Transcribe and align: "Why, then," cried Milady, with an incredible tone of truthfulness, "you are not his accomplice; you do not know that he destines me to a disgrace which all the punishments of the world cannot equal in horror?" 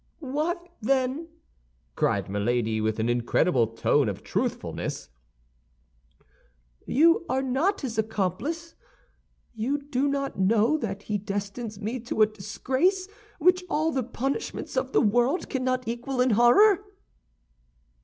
"Why, 0.17 0.55
then," 0.81 1.27
cried 1.95 2.27
Milady, 2.27 2.81
with 2.81 2.97
an 2.97 3.07
incredible 3.07 3.67
tone 3.67 4.09
of 4.09 4.23
truthfulness, 4.23 5.09
"you 6.87 7.23
are 7.29 7.43
not 7.43 7.81
his 7.81 7.99
accomplice; 7.99 8.73
you 9.53 9.77
do 9.77 10.07
not 10.07 10.39
know 10.39 10.75
that 10.79 11.03
he 11.03 11.19
destines 11.19 11.79
me 11.79 11.99
to 11.99 12.23
a 12.23 12.25
disgrace 12.25 13.07
which 13.37 13.63
all 13.69 13.91
the 13.91 14.01
punishments 14.01 14.75
of 14.75 14.91
the 14.91 15.01
world 15.01 15.51
cannot 15.51 15.87
equal 15.87 16.19
in 16.19 16.31
horror?" 16.31 16.83